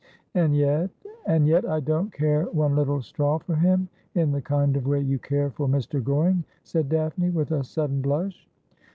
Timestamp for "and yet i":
1.27-1.79